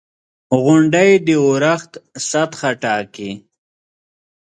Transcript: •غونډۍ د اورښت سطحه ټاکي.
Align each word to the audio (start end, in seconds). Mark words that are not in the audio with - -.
•غونډۍ 0.63 1.11
د 1.25 1.27
اورښت 1.43 1.91
سطحه 2.29 2.71
ټاکي. 2.81 3.31